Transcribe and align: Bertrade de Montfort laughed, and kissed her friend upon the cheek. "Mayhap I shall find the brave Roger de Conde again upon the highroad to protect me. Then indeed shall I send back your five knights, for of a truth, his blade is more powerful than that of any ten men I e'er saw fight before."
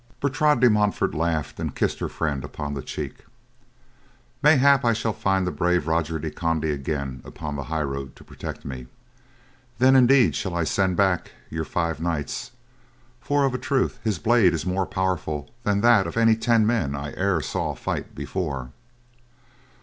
Bertrade 0.19 0.61
de 0.61 0.67
Montfort 0.67 1.13
laughed, 1.13 1.59
and 1.59 1.75
kissed 1.75 1.99
her 1.99 2.09
friend 2.09 2.43
upon 2.43 2.73
the 2.73 2.81
cheek. 2.81 3.17
"Mayhap 4.41 4.83
I 4.83 4.93
shall 4.93 5.13
find 5.13 5.45
the 5.45 5.51
brave 5.51 5.85
Roger 5.85 6.17
de 6.17 6.31
Conde 6.31 6.63
again 6.65 7.21
upon 7.23 7.55
the 7.55 7.65
highroad 7.65 8.15
to 8.15 8.23
protect 8.23 8.65
me. 8.65 8.87
Then 9.77 9.95
indeed 9.95 10.35
shall 10.35 10.55
I 10.55 10.63
send 10.63 10.97
back 10.97 11.33
your 11.51 11.65
five 11.65 12.01
knights, 12.01 12.49
for 13.19 13.45
of 13.45 13.53
a 13.53 13.59
truth, 13.59 13.99
his 14.03 14.17
blade 14.17 14.55
is 14.55 14.65
more 14.65 14.87
powerful 14.87 15.51
than 15.63 15.81
that 15.81 16.07
of 16.07 16.17
any 16.17 16.35
ten 16.35 16.65
men 16.65 16.95
I 16.95 17.11
e'er 17.11 17.39
saw 17.39 17.75
fight 17.75 18.15
before." 18.15 18.71